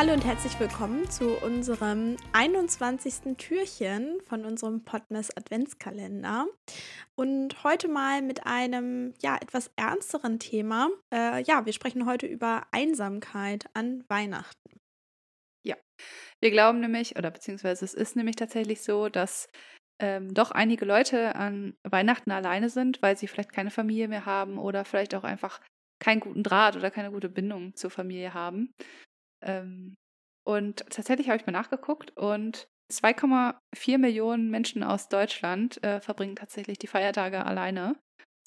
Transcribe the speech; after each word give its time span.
Hallo 0.00 0.14
und 0.14 0.24
herzlich 0.24 0.58
willkommen 0.58 1.10
zu 1.10 1.36
unserem 1.44 2.16
21. 2.32 3.36
Türchen 3.36 4.18
von 4.22 4.46
unserem 4.46 4.82
Podmess 4.82 5.30
Adventskalender. 5.36 6.46
Und 7.16 7.62
heute 7.64 7.86
mal 7.86 8.22
mit 8.22 8.46
einem 8.46 9.12
ja 9.20 9.36
etwas 9.36 9.70
ernsteren 9.76 10.38
Thema. 10.38 10.88
Äh, 11.12 11.42
ja, 11.42 11.66
wir 11.66 11.74
sprechen 11.74 12.06
heute 12.06 12.26
über 12.26 12.66
Einsamkeit 12.70 13.66
an 13.74 14.02
Weihnachten. 14.08 14.80
Ja, 15.66 15.76
wir 16.40 16.50
glauben 16.50 16.80
nämlich, 16.80 17.18
oder 17.18 17.30
beziehungsweise 17.30 17.84
es 17.84 17.92
ist 17.92 18.16
nämlich 18.16 18.36
tatsächlich 18.36 18.80
so, 18.80 19.10
dass 19.10 19.50
ähm, 19.98 20.32
doch 20.32 20.50
einige 20.50 20.86
Leute 20.86 21.34
an 21.34 21.76
Weihnachten 21.82 22.30
alleine 22.30 22.70
sind, 22.70 23.02
weil 23.02 23.18
sie 23.18 23.26
vielleicht 23.26 23.52
keine 23.52 23.70
Familie 23.70 24.08
mehr 24.08 24.24
haben 24.24 24.56
oder 24.56 24.86
vielleicht 24.86 25.14
auch 25.14 25.24
einfach 25.24 25.60
keinen 26.02 26.20
guten 26.20 26.42
Draht 26.42 26.74
oder 26.76 26.90
keine 26.90 27.10
gute 27.10 27.28
Bindung 27.28 27.76
zur 27.76 27.90
Familie 27.90 28.32
haben. 28.32 28.72
Ähm, 29.42 29.96
und 30.46 30.84
tatsächlich 30.90 31.28
habe 31.28 31.38
ich 31.38 31.46
mal 31.46 31.52
nachgeguckt 31.52 32.16
und 32.16 32.68
2,4 32.90 33.98
Millionen 33.98 34.50
Menschen 34.50 34.82
aus 34.82 35.08
Deutschland 35.08 35.82
äh, 35.84 36.00
verbringen 36.00 36.36
tatsächlich 36.36 36.78
die 36.78 36.88
Feiertage 36.88 37.44
alleine. 37.44 37.96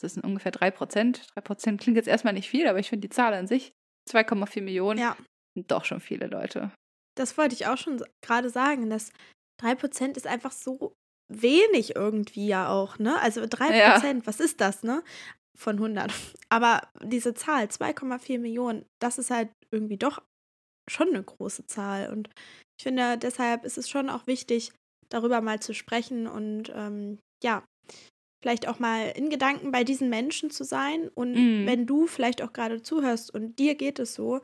Das 0.01 0.13
sind 0.13 0.23
ungefähr 0.23 0.51
3 0.51 0.71
Prozent. 0.71 1.27
3 1.35 1.41
Prozent 1.41 1.81
klingt 1.81 1.95
jetzt 1.95 2.07
erstmal 2.07 2.33
nicht 2.33 2.49
viel, 2.49 2.67
aber 2.67 2.79
ich 2.79 2.89
finde 2.89 3.07
die 3.07 3.13
Zahl 3.13 3.33
an 3.33 3.47
sich, 3.47 3.71
2,4 4.09 4.61
Millionen, 4.61 4.99
ja. 4.99 5.15
sind 5.55 5.71
doch 5.71 5.85
schon 5.85 6.01
viele 6.01 6.27
Leute. 6.27 6.71
Das 7.15 7.37
wollte 7.37 7.55
ich 7.55 7.67
auch 7.67 7.77
schon 7.77 8.03
gerade 8.21 8.49
sagen, 8.49 8.89
dass 8.89 9.13
3 9.61 9.75
Prozent 9.75 10.17
ist 10.17 10.27
einfach 10.27 10.51
so 10.51 10.93
wenig 11.29 11.95
irgendwie 11.95 12.47
ja 12.47 12.69
auch, 12.69 12.99
ne? 12.99 13.19
Also 13.21 13.45
3 13.47 13.91
Prozent, 13.91 14.23
ja. 14.23 14.27
was 14.27 14.39
ist 14.39 14.59
das, 14.59 14.83
ne? 14.83 15.03
Von 15.57 15.75
100. 15.75 16.11
Aber 16.49 16.81
diese 17.03 17.33
Zahl, 17.33 17.65
2,4 17.65 18.39
Millionen, 18.39 18.85
das 18.99 19.19
ist 19.19 19.29
halt 19.29 19.51
irgendwie 19.71 19.97
doch 19.97 20.21
schon 20.89 21.09
eine 21.09 21.23
große 21.23 21.65
Zahl. 21.67 22.09
Und 22.11 22.29
ich 22.77 22.83
finde, 22.83 23.17
deshalb 23.17 23.65
ist 23.65 23.77
es 23.77 23.89
schon 23.89 24.09
auch 24.09 24.27
wichtig, 24.27 24.71
darüber 25.09 25.41
mal 25.41 25.59
zu 25.59 25.73
sprechen 25.73 26.27
und 26.27 26.71
ähm, 26.75 27.19
ja, 27.43 27.63
vielleicht 28.41 28.67
auch 28.67 28.79
mal 28.79 29.09
in 29.15 29.29
Gedanken 29.29 29.71
bei 29.71 29.83
diesen 29.83 30.09
Menschen 30.09 30.49
zu 30.49 30.63
sein. 30.63 31.09
Und 31.09 31.33
mm. 31.33 31.65
wenn 31.65 31.85
du 31.85 32.07
vielleicht 32.07 32.41
auch 32.41 32.51
gerade 32.51 32.81
zuhörst 32.81 33.33
und 33.33 33.57
dir 33.59 33.75
geht 33.75 33.99
es 33.99 34.15
so, 34.15 34.41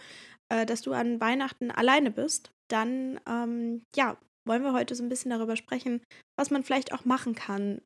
äh, 0.50 0.66
dass 0.66 0.82
du 0.82 0.94
an 0.94 1.20
Weihnachten 1.20 1.72
alleine 1.72 2.12
bist, 2.12 2.52
dann 2.70 3.20
ähm, 3.28 3.84
ja, 3.96 4.18
wollen 4.48 4.64
wir 4.64 4.74
heute 4.74 4.96
so 4.96 5.04
ein 5.04 5.10
bisschen 5.10 5.32
darüber 5.32 5.56
sprechen, 5.56 6.02
was 6.38 6.50
man 6.50 6.64
vielleicht 6.64 6.94
auch 6.94 7.04
machen 7.04 7.36
kann, 7.36 7.82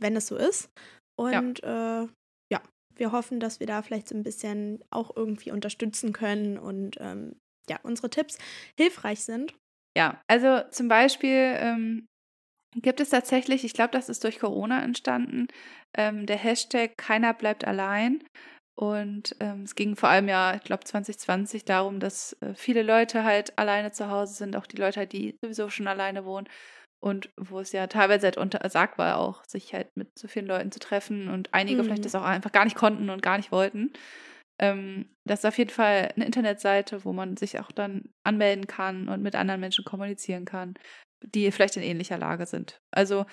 wenn 0.00 0.16
es 0.16 0.26
so 0.26 0.36
ist. 0.36 0.70
Und 1.16 1.60
ja, 1.62 2.02
äh, 2.02 2.08
ja 2.50 2.62
wir 2.96 3.12
hoffen, 3.12 3.40
dass 3.40 3.60
wir 3.60 3.66
da 3.66 3.82
vielleicht 3.82 4.08
so 4.08 4.14
ein 4.14 4.22
bisschen 4.22 4.82
auch 4.90 5.14
irgendwie 5.16 5.50
unterstützen 5.50 6.12
können 6.12 6.58
und 6.58 6.96
ähm, 7.00 7.36
ja, 7.68 7.78
unsere 7.82 8.10
Tipps 8.10 8.38
hilfreich 8.76 9.20
sind. 9.24 9.54
Ja, 9.96 10.20
also 10.28 10.60
zum 10.70 10.88
Beispiel 10.88 11.56
ähm, 11.58 12.06
gibt 12.76 13.00
es 13.00 13.10
tatsächlich, 13.10 13.64
ich 13.64 13.72
glaube, 13.72 13.92
das 13.92 14.08
ist 14.08 14.24
durch 14.24 14.38
Corona 14.38 14.82
entstanden, 14.82 15.48
ähm, 15.96 16.26
der 16.26 16.36
Hashtag 16.36 16.96
Keiner 16.96 17.34
bleibt 17.34 17.64
allein. 17.66 18.22
Und 18.78 19.34
ähm, 19.40 19.62
es 19.62 19.74
ging 19.74 19.96
vor 19.96 20.08
allem 20.08 20.28
ja, 20.28 20.54
ich 20.54 20.62
glaube, 20.62 20.84
2020 20.84 21.64
darum, 21.64 21.98
dass 21.98 22.34
äh, 22.34 22.54
viele 22.54 22.84
Leute 22.84 23.24
halt 23.24 23.58
alleine 23.58 23.90
zu 23.90 24.08
Hause 24.08 24.34
sind, 24.34 24.54
auch 24.54 24.66
die 24.66 24.76
Leute, 24.76 25.04
die 25.04 25.36
sowieso 25.42 25.68
schon 25.68 25.88
alleine 25.88 26.24
wohnen. 26.24 26.48
Und 27.00 27.30
wo 27.36 27.58
es 27.58 27.72
ja 27.72 27.88
teilweise 27.88 28.26
halt 28.26 28.36
untersagt 28.36 28.98
war, 28.98 29.18
auch 29.18 29.44
sich 29.44 29.74
halt 29.74 29.88
mit 29.96 30.16
so 30.16 30.28
vielen 30.28 30.46
Leuten 30.46 30.70
zu 30.70 30.78
treffen 30.78 31.28
und 31.28 31.54
einige 31.54 31.82
mhm. 31.82 31.86
vielleicht 31.86 32.04
das 32.04 32.14
auch 32.14 32.22
einfach 32.22 32.52
gar 32.52 32.64
nicht 32.64 32.76
konnten 32.76 33.10
und 33.10 33.20
gar 33.22 33.36
nicht 33.36 33.50
wollten. 33.50 33.92
Ähm, 34.60 35.14
das 35.24 35.40
ist 35.40 35.44
auf 35.44 35.58
jeden 35.58 35.70
Fall 35.70 36.12
eine 36.14 36.26
Internetseite, 36.26 37.04
wo 37.04 37.12
man 37.12 37.36
sich 37.36 37.58
auch 37.60 37.70
dann 37.70 38.10
anmelden 38.24 38.66
kann 38.66 39.08
und 39.08 39.22
mit 39.22 39.36
anderen 39.36 39.60
Menschen 39.60 39.84
kommunizieren 39.84 40.44
kann, 40.44 40.74
die 41.24 41.50
vielleicht 41.50 41.76
in 41.76 41.82
ähnlicher 41.82 42.18
Lage 42.18 42.46
sind. 42.46 42.80
Also, 42.90 43.26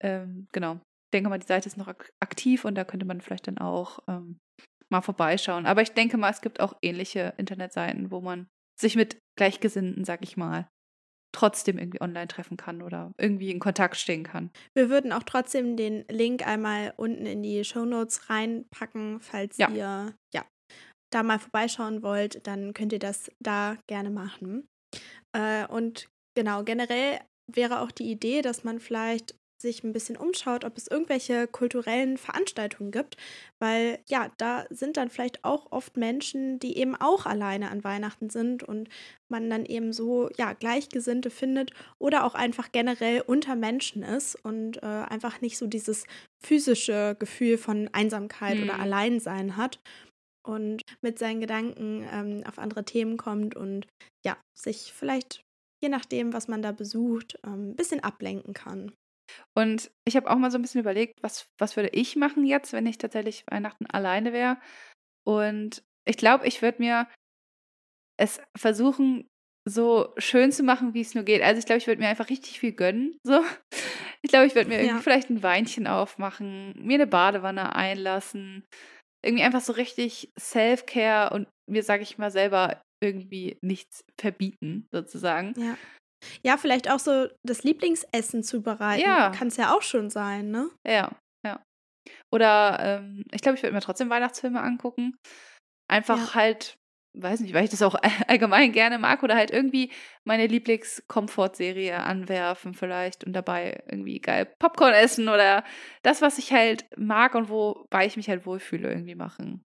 ähm, 0.00 0.48
genau. 0.52 0.74
Ich 0.74 1.12
denke 1.12 1.30
mal, 1.30 1.38
die 1.38 1.46
Seite 1.46 1.68
ist 1.68 1.76
noch 1.76 1.88
ak 1.88 2.12
aktiv 2.20 2.64
und 2.64 2.74
da 2.74 2.84
könnte 2.84 3.06
man 3.06 3.20
vielleicht 3.20 3.46
dann 3.46 3.58
auch 3.58 4.00
ähm, 4.08 4.38
mal 4.90 5.02
vorbeischauen. 5.02 5.66
Aber 5.66 5.82
ich 5.82 5.92
denke 5.92 6.16
mal, 6.16 6.30
es 6.30 6.40
gibt 6.40 6.60
auch 6.60 6.74
ähnliche 6.82 7.32
Internetseiten, 7.38 8.10
wo 8.10 8.20
man 8.20 8.48
sich 8.78 8.96
mit 8.96 9.18
Gleichgesinnten, 9.38 10.04
sag 10.04 10.22
ich 10.22 10.36
mal, 10.36 10.68
trotzdem 11.32 11.78
irgendwie 11.78 12.00
online 12.00 12.28
treffen 12.28 12.56
kann 12.56 12.82
oder 12.82 13.12
irgendwie 13.18 13.50
in 13.50 13.60
Kontakt 13.60 13.96
stehen 13.96 14.24
kann. 14.24 14.50
Wir 14.74 14.90
würden 14.90 15.12
auch 15.12 15.22
trotzdem 15.22 15.76
den 15.76 16.04
Link 16.10 16.46
einmal 16.46 16.94
unten 16.96 17.26
in 17.26 17.42
die 17.42 17.64
Show 17.64 17.84
Notes 17.84 18.30
reinpacken, 18.30 19.20
falls 19.20 19.56
ja. 19.58 19.68
ihr 19.70 20.14
ja 20.34 20.44
da 21.10 21.22
mal 21.22 21.38
vorbeischauen 21.38 22.02
wollt, 22.02 22.46
dann 22.46 22.74
könnt 22.74 22.92
ihr 22.92 22.98
das 22.98 23.30
da 23.40 23.76
gerne 23.86 24.10
machen. 24.10 24.68
Äh, 25.32 25.66
und 25.66 26.08
genau, 26.34 26.62
generell 26.64 27.20
wäre 27.46 27.80
auch 27.80 27.90
die 27.90 28.10
Idee, 28.10 28.42
dass 28.42 28.64
man 28.64 28.80
vielleicht 28.80 29.36
sich 29.58 29.82
ein 29.84 29.92
bisschen 29.92 30.16
umschaut, 30.16 30.64
ob 30.64 30.76
es 30.76 30.86
irgendwelche 30.86 31.46
kulturellen 31.46 32.18
Veranstaltungen 32.18 32.90
gibt, 32.90 33.16
weil 33.58 33.98
ja, 34.08 34.30
da 34.36 34.66
sind 34.70 34.96
dann 34.96 35.08
vielleicht 35.08 35.44
auch 35.44 35.72
oft 35.72 35.96
Menschen, 35.96 36.58
die 36.58 36.76
eben 36.76 36.94
auch 36.94 37.24
alleine 37.26 37.70
an 37.70 37.82
Weihnachten 37.82 38.28
sind 38.28 38.62
und 38.62 38.88
man 39.28 39.48
dann 39.48 39.64
eben 39.64 39.92
so 39.92 40.28
ja 40.36 40.52
Gleichgesinnte 40.52 41.30
findet 41.30 41.70
oder 41.98 42.24
auch 42.24 42.34
einfach 42.34 42.70
generell 42.70 43.22
unter 43.22 43.56
Menschen 43.56 44.02
ist 44.02 44.34
und 44.44 44.82
äh, 44.82 44.86
einfach 44.86 45.40
nicht 45.40 45.56
so 45.56 45.66
dieses 45.66 46.04
physische 46.44 47.16
Gefühl 47.18 47.56
von 47.56 47.88
Einsamkeit 47.92 48.58
hm. 48.58 48.64
oder 48.64 48.78
Alleinsein 48.78 49.56
hat 49.56 49.80
und 50.46 50.82
mit 51.02 51.18
seinen 51.18 51.40
Gedanken 51.40 52.06
ähm, 52.10 52.44
auf 52.46 52.58
andere 52.58 52.84
Themen 52.84 53.16
kommt 53.16 53.56
und 53.56 53.86
ja, 54.24 54.36
sich 54.56 54.92
vielleicht, 54.92 55.42
je 55.82 55.88
nachdem, 55.88 56.32
was 56.32 56.48
man 56.48 56.62
da 56.62 56.72
besucht, 56.72 57.38
ähm, 57.44 57.70
ein 57.70 57.76
bisschen 57.76 58.02
ablenken 58.02 58.54
kann. 58.54 58.92
Und 59.56 59.90
ich 60.06 60.16
habe 60.16 60.30
auch 60.30 60.36
mal 60.36 60.50
so 60.50 60.58
ein 60.58 60.62
bisschen 60.62 60.80
überlegt, 60.80 61.22
was, 61.22 61.46
was 61.58 61.76
würde 61.76 61.90
ich 61.90 62.16
machen 62.16 62.44
jetzt, 62.44 62.72
wenn 62.72 62.86
ich 62.86 62.98
tatsächlich 62.98 63.44
Weihnachten 63.50 63.86
alleine 63.86 64.32
wäre. 64.32 64.58
Und 65.26 65.82
ich 66.08 66.16
glaube, 66.16 66.46
ich 66.46 66.62
würde 66.62 66.80
mir 66.80 67.08
es 68.18 68.40
versuchen, 68.56 69.28
so 69.68 70.14
schön 70.16 70.52
zu 70.52 70.62
machen, 70.62 70.94
wie 70.94 71.00
es 71.00 71.14
nur 71.14 71.24
geht. 71.24 71.42
Also 71.42 71.58
ich 71.58 71.66
glaube, 71.66 71.78
ich 71.78 71.88
würde 71.88 72.00
mir 72.00 72.08
einfach 72.08 72.30
richtig 72.30 72.60
viel 72.60 72.72
gönnen. 72.72 73.18
So. 73.24 73.42
Ich 74.22 74.30
glaube, 74.30 74.46
ich 74.46 74.54
würde 74.54 74.68
mir 74.68 74.76
irgendwie 74.76 74.96
ja. 74.96 75.02
vielleicht 75.02 75.30
ein 75.30 75.42
Weinchen 75.42 75.86
aufmachen, 75.86 76.74
mir 76.80 76.94
eine 76.94 77.06
Badewanne 77.06 77.76
einlassen, 77.76 78.64
irgendwie 79.24 79.44
einfach 79.44 79.60
so 79.60 79.72
richtig 79.72 80.30
Self-Care 80.38 81.34
und 81.34 81.48
mir, 81.68 81.82
sage 81.82 82.02
ich 82.02 82.18
mal, 82.18 82.30
selber 82.30 82.80
irgendwie 83.02 83.58
nichts 83.62 84.04
verbieten, 84.20 84.86
sozusagen. 84.92 85.54
Ja. 85.56 85.76
Ja, 86.42 86.56
vielleicht 86.56 86.90
auch 86.90 86.98
so 86.98 87.28
das 87.46 87.62
Lieblingsessen 87.62 88.42
zubereiten. 88.42 89.02
Ja. 89.02 89.30
Kann 89.30 89.48
es 89.48 89.56
ja 89.56 89.74
auch 89.74 89.82
schon 89.82 90.10
sein, 90.10 90.50
ne? 90.50 90.70
Ja, 90.86 91.12
ja. 91.44 91.62
Oder 92.32 92.78
ähm, 92.80 93.24
ich 93.32 93.42
glaube, 93.42 93.56
ich 93.56 93.62
würde 93.62 93.74
mir 93.74 93.80
trotzdem 93.80 94.10
Weihnachtsfilme 94.10 94.60
angucken. 94.60 95.16
Einfach 95.88 96.28
ja. 96.28 96.34
halt 96.34 96.76
weiß 97.16 97.40
nicht, 97.40 97.54
weil 97.54 97.64
ich 97.64 97.70
das 97.70 97.82
auch 97.82 97.96
allgemein 98.28 98.72
gerne 98.72 98.98
mag 98.98 99.22
oder 99.22 99.34
halt 99.34 99.50
irgendwie 99.50 99.90
meine 100.24 100.46
Lieblings-Komfort-Serie 100.46 102.02
anwerfen 102.02 102.74
vielleicht 102.74 103.24
und 103.24 103.32
dabei 103.32 103.82
irgendwie 103.90 104.20
geil 104.20 104.46
Popcorn 104.58 104.92
essen 104.92 105.28
oder 105.28 105.64
das, 106.02 106.22
was 106.22 106.38
ich 106.38 106.52
halt 106.52 106.86
mag 106.96 107.34
und 107.34 107.48
wobei 107.48 108.06
ich 108.06 108.16
mich 108.16 108.28
halt 108.28 108.46
wohlfühle, 108.46 108.88
irgendwie 108.88 109.14
machen. 109.14 109.64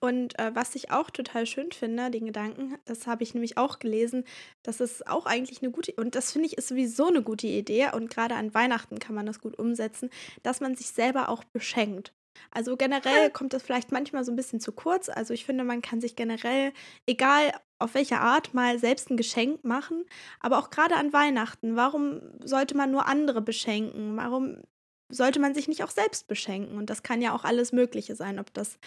Und 0.00 0.38
äh, 0.38 0.54
was 0.54 0.74
ich 0.74 0.90
auch 0.90 1.10
total 1.10 1.46
schön 1.46 1.72
finde, 1.72 2.10
den 2.10 2.26
Gedanken, 2.26 2.78
das 2.86 3.06
habe 3.06 3.22
ich 3.22 3.34
nämlich 3.34 3.58
auch 3.58 3.78
gelesen, 3.78 4.24
das 4.62 4.80
ist 4.80 5.06
auch 5.06 5.26
eigentlich 5.26 5.62
eine 5.62 5.70
gute, 5.70 5.92
und 5.92 6.14
das 6.14 6.32
finde 6.32 6.46
ich 6.46 6.56
ist 6.56 6.68
sowieso 6.68 7.08
eine 7.08 7.22
gute 7.22 7.46
Idee 7.46 7.88
und 7.92 8.10
gerade 8.10 8.34
an 8.34 8.54
Weihnachten 8.54 8.98
kann 8.98 9.14
man 9.14 9.26
das 9.26 9.40
gut 9.40 9.58
umsetzen, 9.58 10.10
dass 10.42 10.60
man 10.60 10.74
sich 10.74 10.88
selber 10.88 11.28
auch 11.28 11.44
beschenkt. 11.44 12.12
Also 12.50 12.76
generell 12.76 13.30
kommt 13.32 13.52
das 13.52 13.62
vielleicht 13.62 13.92
manchmal 13.92 14.24
so 14.24 14.32
ein 14.32 14.36
bisschen 14.36 14.60
zu 14.60 14.72
kurz. 14.72 15.08
Also 15.08 15.34
ich 15.34 15.44
finde, 15.44 15.64
man 15.64 15.82
kann 15.82 16.00
sich 16.00 16.16
generell, 16.16 16.72
egal 17.06 17.52
auf 17.78 17.94
welche 17.94 18.18
Art, 18.18 18.54
mal 18.54 18.78
selbst 18.78 19.10
ein 19.10 19.16
Geschenk 19.16 19.64
machen. 19.64 20.04
Aber 20.40 20.58
auch 20.58 20.70
gerade 20.70 20.96
an 20.96 21.12
Weihnachten, 21.12 21.76
warum 21.76 22.20
sollte 22.44 22.76
man 22.76 22.90
nur 22.90 23.06
andere 23.06 23.40
beschenken? 23.40 24.16
Warum 24.16 24.62
sollte 25.10 25.40
man 25.40 25.54
sich 25.54 25.68
nicht 25.68 25.82
auch 25.84 25.90
selbst 25.90 26.26
beschenken? 26.26 26.76
Und 26.76 26.90
das 26.90 27.02
kann 27.02 27.22
ja 27.22 27.32
auch 27.32 27.44
alles 27.44 27.72
Mögliche 27.72 28.14
sein, 28.14 28.38
ob 28.38 28.52
das 28.52 28.78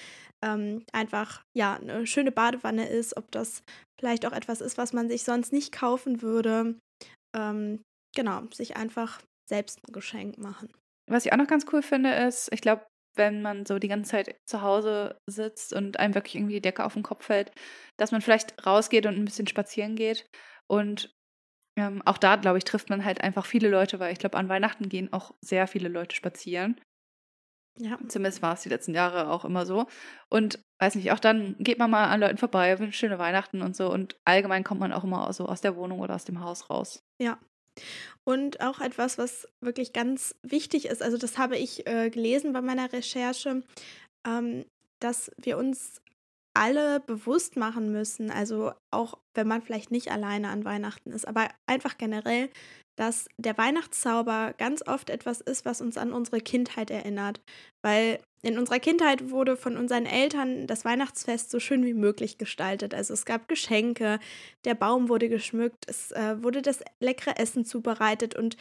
ähm, 0.44 0.83
einfach 0.92 1.44
ja 1.56 1.75
eine 1.75 2.06
schöne 2.06 2.31
Badewanne 2.31 2.88
ist, 2.88 3.18
ob 3.18 3.31
das 3.31 3.63
vielleicht 4.00 4.25
auch 4.25 4.33
etwas 4.33 4.62
ist, 4.62 4.77
was 4.77 4.94
man 4.94 5.09
sich 5.09 5.24
sonst 5.24 5.53
nicht 5.53 5.71
kaufen 5.71 6.21
würde. 6.21 6.75
Ähm, 7.36 7.81
genau, 8.15 8.44
sich 8.53 8.75
einfach 8.75 9.21
selbst 9.50 9.80
ein 9.88 9.94
Geschenk 9.94 10.38
machen. 10.38 10.69
Was 11.09 11.25
ich 11.25 11.33
auch 11.33 11.38
noch 11.38 11.48
ganz 11.48 11.65
cool 11.71 11.81
finde, 11.81 12.13
ist, 12.13 12.50
ich 12.53 12.62
glaube, 12.62 12.86
wenn 13.15 13.41
man 13.41 13.65
so 13.65 13.79
die 13.79 13.87
ganze 13.87 14.11
Zeit 14.11 14.35
zu 14.45 14.61
Hause 14.61 15.19
sitzt 15.27 15.73
und 15.73 15.99
einem 15.99 16.15
wirklich 16.15 16.35
irgendwie 16.35 16.55
die 16.55 16.61
Decke 16.61 16.83
auf 16.83 16.93
den 16.93 17.03
Kopf 17.03 17.25
fällt, 17.25 17.51
dass 17.97 18.11
man 18.11 18.21
vielleicht 18.21 18.65
rausgeht 18.65 19.05
und 19.05 19.15
ein 19.15 19.25
bisschen 19.25 19.47
spazieren 19.47 19.95
geht. 19.95 20.29
Und 20.67 21.13
ähm, 21.77 22.01
auch 22.05 22.17
da, 22.17 22.35
glaube 22.35 22.57
ich, 22.57 22.63
trifft 22.63 22.89
man 22.89 23.05
halt 23.05 23.21
einfach 23.21 23.45
viele 23.45 23.69
Leute, 23.69 23.99
weil 23.99 24.13
ich 24.13 24.19
glaube, 24.19 24.37
an 24.37 24.49
Weihnachten 24.49 24.89
gehen 24.89 25.11
auch 25.13 25.33
sehr 25.41 25.67
viele 25.67 25.89
Leute 25.89 26.15
spazieren. 26.15 26.79
Ja. 27.77 27.97
Zumindest 28.07 28.41
war 28.41 28.53
es 28.53 28.61
die 28.61 28.69
letzten 28.69 28.93
Jahre 28.93 29.29
auch 29.29 29.45
immer 29.45 29.65
so. 29.65 29.87
Und 30.29 30.59
weiß 30.79 30.95
nicht, 30.95 31.11
auch 31.11 31.19
dann 31.19 31.55
geht 31.59 31.79
man 31.79 31.89
mal 31.89 32.09
an 32.09 32.19
Leuten 32.19 32.37
vorbei, 32.37 32.77
wünscht 32.79 32.99
schöne 32.99 33.19
Weihnachten 33.19 33.61
und 33.61 33.75
so. 33.75 33.91
Und 33.91 34.19
allgemein 34.25 34.63
kommt 34.63 34.81
man 34.81 34.93
auch 34.93 35.03
immer 35.03 35.31
so 35.33 35.45
aus 35.45 35.61
der 35.61 35.75
Wohnung 35.75 35.99
oder 35.99 36.15
aus 36.15 36.25
dem 36.25 36.41
Haus 36.41 36.69
raus. 36.69 37.03
Ja. 37.19 37.39
Und 38.23 38.61
auch 38.61 38.79
etwas, 38.79 39.17
was 39.17 39.47
wirklich 39.61 39.93
ganz 39.93 40.35
wichtig 40.43 40.85
ist, 40.85 41.01
also 41.01 41.17
das 41.17 41.37
habe 41.37 41.57
ich 41.57 41.87
äh, 41.87 42.09
gelesen 42.09 42.53
bei 42.53 42.61
meiner 42.61 42.91
Recherche, 42.93 43.63
ähm, 44.27 44.65
dass 44.99 45.31
wir 45.37 45.57
uns 45.57 46.01
alle 46.53 46.99
bewusst 46.99 47.55
machen 47.55 47.91
müssen, 47.91 48.29
also 48.29 48.73
auch 48.91 49.17
wenn 49.33 49.47
man 49.47 49.61
vielleicht 49.61 49.89
nicht 49.89 50.11
alleine 50.11 50.49
an 50.49 50.65
Weihnachten 50.65 51.11
ist, 51.11 51.27
aber 51.27 51.47
einfach 51.65 51.97
generell, 51.97 52.49
dass 53.01 53.27
der 53.38 53.57
Weihnachtszauber 53.57 54.53
ganz 54.59 54.86
oft 54.86 55.09
etwas 55.09 55.42
ist, 55.42 55.65
was 55.65 55.81
uns 55.81 55.98
an 55.98 56.13
unsere 56.13 56.39
Kindheit 56.39 56.92
erinnert. 56.92 57.42
Weil 57.81 58.19
in 58.44 58.59
unserer 58.59 58.77
Kindheit 58.77 59.31
wurde 59.31 59.57
von 59.57 59.75
unseren 59.75 60.06
Eltern 60.06 60.68
das 60.68 60.86
Weihnachtsfest 60.86 61.50
so 61.50 61.59
schön 61.59 61.83
wie 61.83 61.95
möglich 61.95 62.38
gestaltet. 62.38 62.94
Also 62.94 63.15
es 63.15 63.25
gab 63.25 63.48
Geschenke, 63.48 64.19
der 64.65 64.75
Baum 64.75 65.09
wurde 65.09 65.30
geschmückt, 65.30 65.86
es 65.88 66.12
äh, 66.12 66.44
wurde 66.44 66.62
das 66.62 66.83
leckere 67.00 67.39
Essen 67.39 67.65
zubereitet 67.65 68.36
und 68.36 68.56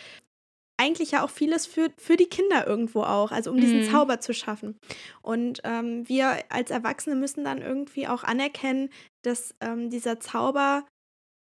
eigentlich 0.79 1.11
ja 1.11 1.23
auch 1.23 1.29
vieles 1.29 1.67
für, 1.67 1.91
für 1.99 2.17
die 2.17 2.31
Kinder 2.31 2.67
irgendwo 2.67 3.03
auch, 3.03 3.33
also 3.33 3.51
um 3.51 3.59
diesen 3.59 3.81
mhm. 3.81 3.91
Zauber 3.91 4.21
zu 4.21 4.33
schaffen. 4.33 4.79
Und 5.21 5.61
ähm, 5.65 6.09
wir 6.09 6.39
als 6.49 6.71
Erwachsene 6.71 7.15
müssen 7.15 7.45
dann 7.45 7.61
irgendwie 7.61 8.09
auch 8.09 8.25
anerkennen, 8.25 8.89
dass 9.23 9.55
ähm, 9.61 9.91
dieser 9.91 10.19
Zauber, 10.19 10.87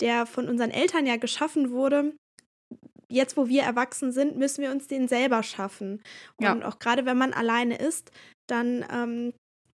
der 0.02 0.26
von 0.26 0.50
unseren 0.50 0.72
Eltern 0.72 1.06
ja 1.06 1.16
geschaffen 1.16 1.72
wurde, 1.72 2.14
jetzt, 3.14 3.38
wo 3.38 3.48
wir 3.48 3.64
erwachsen 3.64 4.12
sind, 4.12 4.38
müssen 4.38 4.62
wir 4.62 4.72
uns 4.72 4.88
den 4.88 5.08
selber 5.08 5.44
schaffen. 5.44 6.02
Und 6.38 6.46
ja. 6.46 6.68
auch 6.68 6.80
gerade 6.80 7.06
wenn 7.06 7.18
man 7.18 7.34
alleine 7.34 7.78
ist, 7.78 8.12
dann 8.48 8.86
ähm, 8.92 9.34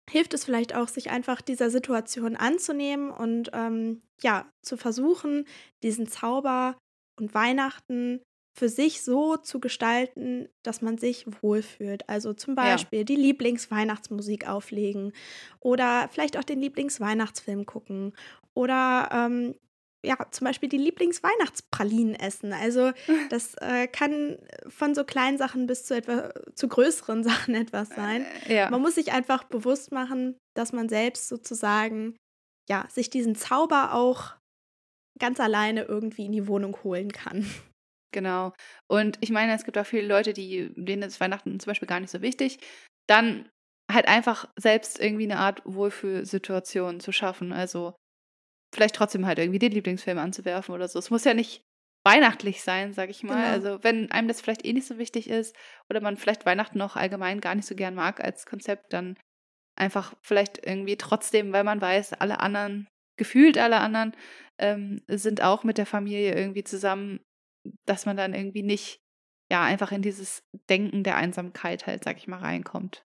hilft 0.09 0.33
es 0.33 0.45
vielleicht 0.45 0.75
auch, 0.75 0.87
sich 0.87 1.09
einfach 1.09 1.41
dieser 1.41 1.69
Situation 1.69 2.35
anzunehmen 2.35 3.11
und 3.11 3.51
ähm, 3.53 4.01
ja, 4.21 4.49
zu 4.61 4.77
versuchen, 4.77 5.45
diesen 5.83 6.07
Zauber 6.07 6.77
und 7.19 7.33
Weihnachten 7.33 8.21
für 8.57 8.69
sich 8.69 9.01
so 9.01 9.35
zu 9.35 9.59
gestalten, 9.59 10.47
dass 10.63 10.81
man 10.81 10.97
sich 10.97 11.25
wohlfühlt. 11.41 12.07
Also 12.07 12.33
zum 12.33 12.55
Beispiel 12.55 12.99
ja. 12.99 13.05
die 13.05 13.17
Lieblingsweihnachtsmusik 13.17 14.47
auflegen 14.47 15.11
oder 15.59 16.07
vielleicht 16.11 16.37
auch 16.37 16.43
den 16.43 16.61
Lieblingsweihnachtsfilm 16.61 17.65
gucken 17.65 18.13
oder 18.53 19.09
ähm, 19.11 19.55
ja, 20.06 20.18
zum 20.31 20.46
Beispiel 20.46 20.69
die 20.69 20.78
Lieblingsweihnachtspralinen 20.78 22.16
essen. 22.16 22.54
Also 22.54 22.92
das 23.30 23.56
äh, 23.56 23.88
kann 23.88 24.38
von 24.68 24.96
so 24.96 25.04
kleinen 25.04 25.38
Sachen 25.38 25.68
bis 25.68 25.86
zu 25.86 25.96
etwa 25.96 26.31
zu 26.54 26.68
größeren 26.68 27.24
Sachen 27.25 27.56
etwas 27.56 27.90
sein. 27.90 28.25
Äh, 28.48 28.56
ja. 28.56 28.69
Man 28.69 28.81
muss 28.81 28.96
sich 28.96 29.12
einfach 29.12 29.44
bewusst 29.46 29.92
machen, 29.92 30.38
dass 30.56 30.74
man 30.74 30.90
selbst 30.90 31.28
sozusagen 31.28 32.16
ja 32.69 32.86
sich 32.90 33.10
diesen 33.10 33.36
Zauber 33.36 33.94
auch 33.94 34.36
ganz 35.19 35.40
alleine 35.40 35.84
irgendwie 35.84 36.25
in 36.25 36.31
die 36.31 36.48
Wohnung 36.48 36.78
holen 36.84 37.12
kann. 37.12 37.50
Genau. 38.12 38.54
Und 38.90 39.18
ich 39.22 39.30
meine, 39.30 39.54
es 39.54 39.66
gibt 39.66 39.78
auch 39.78 39.86
viele 39.86 40.07
Leute, 40.07 40.31
die 40.31 40.72
denen 40.75 41.04
ist 41.04 41.19
Weihnachten 41.19 41.60
zum 41.60 41.69
Beispiel 41.69 41.88
gar 41.88 42.00
nicht 42.00 42.12
so 42.12 42.22
wichtig. 42.22 42.60
Dann 43.07 43.50
halt 43.92 44.07
einfach 44.07 44.48
selbst 44.57 45.00
irgendwie 45.00 45.25
eine 45.25 45.38
Art 45.38 45.62
Wohlfühlsituation 45.66 47.00
zu 47.00 47.12
schaffen. 47.12 47.54
Also 47.54 47.94
vielleicht 48.75 48.95
trotzdem 48.95 49.25
halt 49.25 49.39
irgendwie 49.39 49.60
den 49.60 49.72
Lieblingsfilm 49.72 50.18
anzuwerfen 50.18 50.75
oder 50.75 50.88
so. 50.88 51.00
Es 51.00 51.10
muss 51.10 51.24
ja 51.24 51.33
nicht 51.33 51.63
weihnachtlich 52.06 52.62
sein, 52.62 52.94
sag 52.94 53.10
ich 53.10 53.24
mal. 53.24 53.36
Genau. 53.36 53.48
Also 53.48 53.83
wenn 53.83 54.12
einem 54.12 54.27
das 54.27 54.42
vielleicht 54.42 54.66
eh 54.66 54.74
nicht 54.74 54.88
so 54.88 54.98
wichtig 54.98 55.30
ist 55.30 55.56
oder 55.89 56.01
man 56.01 56.18
vielleicht 56.18 56.45
Weihnachten 56.45 56.77
noch 56.77 56.95
allgemein 56.95 57.42
gar 57.42 57.56
nicht 57.56 57.68
so 57.68 57.75
gern 57.75 57.95
mag 57.95 58.24
als 58.24 58.45
Konzept, 58.45 58.94
dann 58.94 59.18
einfach 59.75 60.13
vielleicht 60.22 60.66
irgendwie 60.66 60.98
trotzdem, 60.98 61.51
weil 61.51 61.63
man 61.63 61.81
weiß, 61.81 62.13
alle 62.13 62.39
anderen, 62.39 62.88
gefühlt 63.18 63.57
alle 63.57 63.77
anderen, 63.77 64.16
ähm, 64.60 65.01
sind 65.07 65.42
auch 65.42 65.63
mit 65.63 65.78
der 65.78 65.88
Familie 65.88 66.36
irgendwie 66.36 66.63
zusammen, 66.63 67.19
dass 67.86 68.06
man 68.06 68.16
dann 68.16 68.33
irgendwie 68.33 68.63
nicht, 68.63 69.01
ja, 69.51 69.63
einfach 69.63 69.92
in 69.92 70.01
dieses 70.01 70.44
Denken 70.69 71.04
der 71.04 71.18
Einsamkeit 71.18 71.88
halt, 71.88 72.04
sag 72.04 72.18
ich 72.18 72.28
mal, 72.28 72.39
reinkommt. 72.39 73.04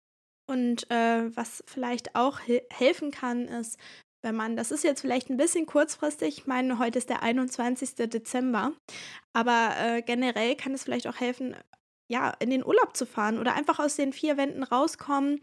Und 0.47 0.89
äh, 0.91 1.35
was 1.35 1.63
vielleicht 1.67 2.15
auch 2.15 2.39
helfen 2.71 3.11
kann, 3.11 3.47
ist, 3.47 3.79
wenn 4.23 4.35
man, 4.35 4.55
das 4.55 4.71
ist 4.71 4.83
jetzt 4.83 5.01
vielleicht 5.01 5.29
ein 5.29 5.37
bisschen 5.37 5.65
kurzfristig, 5.65 6.39
ich 6.39 6.47
meine, 6.47 6.79
heute 6.79 6.97
ist 6.97 7.09
der 7.09 7.21
21. 7.21 7.95
Dezember, 8.09 8.71
aber 9.33 9.71
äh, 9.79 10.01
generell 10.01 10.55
kann 10.55 10.73
es 10.73 10.83
vielleicht 10.83 11.07
auch 11.07 11.19
helfen, 11.19 11.55
ja, 12.11 12.33
in 12.39 12.49
den 12.49 12.65
Urlaub 12.65 12.95
zu 12.95 13.05
fahren 13.05 13.37
oder 13.37 13.53
einfach 13.53 13.79
aus 13.79 13.95
den 13.95 14.13
vier 14.13 14.37
Wänden 14.37 14.63
rauskommen 14.63 15.41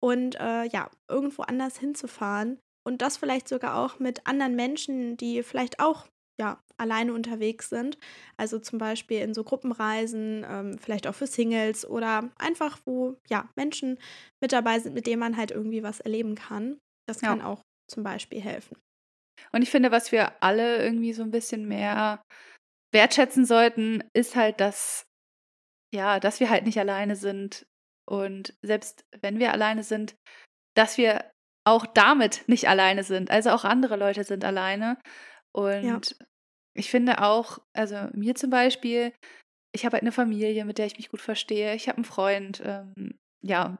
und 0.00 0.38
äh, 0.40 0.64
ja, 0.64 0.90
irgendwo 1.08 1.42
anders 1.42 1.78
hinzufahren. 1.78 2.58
Und 2.84 3.00
das 3.00 3.16
vielleicht 3.16 3.48
sogar 3.48 3.76
auch 3.76 3.98
mit 4.00 4.26
anderen 4.26 4.56
Menschen, 4.56 5.16
die 5.16 5.42
vielleicht 5.42 5.78
auch 5.78 6.08
ja, 6.40 6.58
alleine 6.76 7.12
unterwegs 7.12 7.68
sind. 7.68 7.98
Also 8.36 8.58
zum 8.58 8.78
Beispiel 8.78 9.20
in 9.20 9.34
so 9.34 9.44
Gruppenreisen, 9.44 10.44
ähm, 10.48 10.78
vielleicht 10.78 11.06
auch 11.06 11.14
für 11.14 11.26
Singles 11.26 11.88
oder 11.88 12.30
einfach, 12.38 12.78
wo 12.84 13.16
ja 13.28 13.48
Menschen 13.54 13.98
mit 14.40 14.52
dabei 14.52 14.80
sind, 14.80 14.94
mit 14.94 15.06
denen 15.06 15.20
man 15.20 15.36
halt 15.36 15.50
irgendwie 15.50 15.82
was 15.82 16.00
erleben 16.00 16.34
kann. 16.34 16.78
Das 17.06 17.20
kann 17.20 17.40
ja. 17.40 17.46
auch 17.46 17.62
zum 17.92 18.02
Beispiel 18.02 18.40
helfen. 18.40 18.76
Und 19.52 19.62
ich 19.62 19.70
finde, 19.70 19.90
was 19.90 20.12
wir 20.12 20.42
alle 20.42 20.82
irgendwie 20.82 21.12
so 21.12 21.22
ein 21.22 21.30
bisschen 21.30 21.66
mehr 21.68 22.22
wertschätzen 22.92 23.44
sollten, 23.44 24.04
ist 24.14 24.36
halt, 24.36 24.60
dass, 24.60 25.04
ja, 25.94 26.20
dass 26.20 26.40
wir 26.40 26.50
halt 26.50 26.64
nicht 26.64 26.78
alleine 26.78 27.16
sind. 27.16 27.66
Und 28.08 28.54
selbst 28.62 29.04
wenn 29.20 29.38
wir 29.38 29.52
alleine 29.52 29.82
sind, 29.82 30.14
dass 30.76 30.98
wir 30.98 31.30
auch 31.64 31.86
damit 31.86 32.44
nicht 32.48 32.68
alleine 32.68 33.04
sind. 33.04 33.30
Also 33.30 33.50
auch 33.50 33.64
andere 33.64 33.96
Leute 33.96 34.24
sind 34.24 34.44
alleine. 34.44 34.98
Und 35.54 35.84
ja. 35.84 36.00
ich 36.76 36.90
finde 36.90 37.22
auch, 37.22 37.58
also 37.72 38.08
mir 38.12 38.34
zum 38.34 38.50
Beispiel, 38.50 39.12
ich 39.74 39.84
habe 39.84 39.94
halt 39.94 40.02
eine 40.02 40.12
Familie, 40.12 40.64
mit 40.64 40.78
der 40.78 40.86
ich 40.86 40.96
mich 40.96 41.08
gut 41.08 41.20
verstehe. 41.20 41.74
Ich 41.74 41.88
habe 41.88 41.98
einen 41.98 42.04
Freund, 42.04 42.62
ähm, 42.64 43.18
ja, 43.42 43.78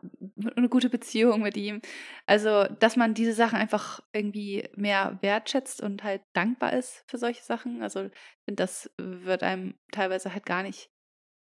eine 0.56 0.68
gute 0.68 0.90
Beziehung 0.90 1.42
mit 1.42 1.56
ihm. 1.56 1.80
Also, 2.26 2.64
dass 2.80 2.96
man 2.96 3.14
diese 3.14 3.32
Sachen 3.32 3.58
einfach 3.58 4.00
irgendwie 4.12 4.68
mehr 4.74 5.18
wertschätzt 5.22 5.80
und 5.82 6.02
halt 6.02 6.22
dankbar 6.32 6.72
ist 6.72 7.04
für 7.08 7.18
solche 7.18 7.42
Sachen. 7.42 7.82
Also, 7.82 8.04
ich 8.04 8.12
finde, 8.44 8.62
das 8.62 8.90
wird 8.98 9.42
einem 9.42 9.74
teilweise 9.92 10.32
halt 10.32 10.46
gar 10.46 10.62
nicht 10.62 10.90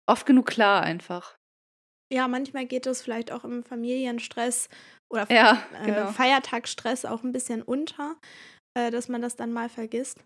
oft 0.07 0.25
genug 0.25 0.45
klar 0.45 0.83
einfach. 0.83 1.37
Ja, 2.13 2.27
manchmal 2.27 2.67
geht 2.67 2.85
es 2.85 3.01
vielleicht 3.01 3.31
auch 3.31 3.43
im 3.43 3.63
Familienstress 3.63 4.69
oder 5.11 5.25
ja, 5.31 5.63
äh, 5.81 5.85
genau. 5.85 6.11
Feiertagsstress 6.11 7.05
auch 7.05 7.23
ein 7.23 7.31
bisschen 7.31 7.63
unter, 7.63 8.15
äh, 8.77 8.91
dass 8.91 9.09
man 9.09 9.23
das 9.23 9.35
dann 9.35 9.51
mal 9.51 9.69
vergisst. 9.69 10.23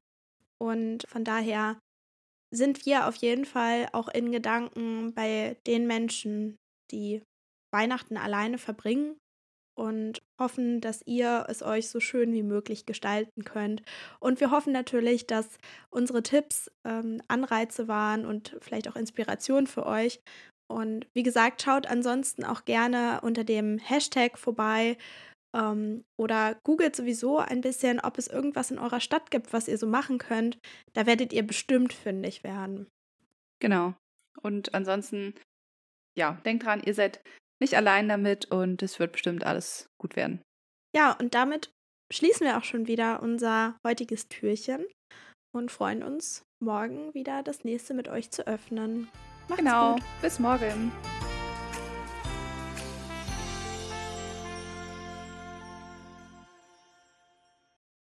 Und 0.62 1.06
von 1.08 1.24
daher 1.24 1.80
sind 2.54 2.86
wir 2.86 3.08
auf 3.08 3.16
jeden 3.16 3.46
Fall 3.46 3.88
auch 3.94 4.10
in 4.10 4.32
Gedanken 4.32 5.14
bei 5.14 5.58
den 5.68 5.88
Menschen, 5.88 6.58
die 6.92 7.24
Weihnachten 7.72 8.18
alleine 8.18 8.58
verbringen 8.58 9.18
und 9.80 10.22
hoffen, 10.40 10.82
dass 10.82 11.02
ihr 11.06 11.46
es 11.48 11.64
euch 11.64 11.90
so 11.90 12.00
schön 12.02 12.34
wie 12.34 12.44
möglich 12.44 12.86
gestalten 12.86 13.46
könnt. 13.46 13.82
Und 14.20 14.42
wir 14.42 14.52
hoffen 14.52 14.74
natürlich, 14.74 15.26
dass 15.26 15.58
unsere 15.90 16.22
Tipps 16.22 16.70
ähm, 16.84 17.22
Anreize 17.30 17.88
waren 17.88 18.26
und 18.26 18.58
vielleicht 18.60 18.90
auch 18.90 18.98
Inspiration 18.98 19.68
für 19.68 19.86
euch. 19.86 20.22
Und 20.68 21.08
wie 21.14 21.24
gesagt, 21.24 21.62
schaut 21.62 21.88
ansonsten 21.88 22.44
auch 22.44 22.66
gerne 22.66 23.22
unter 23.24 23.44
dem 23.44 23.78
Hashtag 23.78 24.38
vorbei 24.38 24.98
ähm, 25.56 26.04
oder 26.18 26.56
googelt 26.64 26.96
sowieso 26.96 27.38
ein 27.38 27.62
bisschen, 27.62 28.00
ob 28.00 28.18
es 28.18 28.28
irgendwas 28.28 28.72
in 28.72 28.80
eurer 28.80 29.00
Stadt 29.00 29.32
gibt, 29.32 29.54
was 29.54 29.68
ihr 29.68 29.78
so 29.78 29.88
machen 29.88 30.18
könnt. 30.18 30.60
Da 30.94 31.06
werdet 31.06 31.32
ihr 31.32 31.48
bestimmt 31.48 31.94
fündig 31.94 32.44
werden. 32.44 32.88
Genau. 33.60 33.94
Und 34.42 34.74
ansonsten, 34.74 35.34
ja, 36.18 36.34
denkt 36.46 36.66
dran, 36.66 36.84
ihr 36.86 36.94
seid 36.94 37.22
nicht 37.60 37.76
allein 37.76 38.10
damit 38.10 38.46
und 38.46 38.82
es 38.84 39.00
wird 39.00 39.12
bestimmt 39.12 39.44
alles 39.44 39.90
gut 40.00 40.16
werden. 40.16 40.42
Ja, 40.96 41.14
und 41.14 41.36
damit 41.36 41.72
schließen 42.12 42.46
wir 42.46 42.58
auch 42.58 42.64
schon 42.64 42.88
wieder 42.88 43.22
unser 43.22 43.78
heutiges 43.86 44.28
Türchen 44.28 44.86
und 45.56 45.72
freuen 45.72 46.04
uns, 46.04 46.44
morgen 46.64 47.14
wieder 47.14 47.44
das 47.44 47.64
nächste 47.64 47.94
mit 47.94 48.08
euch 48.08 48.32
zu 48.32 48.48
öffnen. 48.48 49.10
Macht's 49.48 49.64
genau. 49.64 49.94
Gut. 49.94 50.04
Bis 50.22 50.40
morgen. 50.40 50.92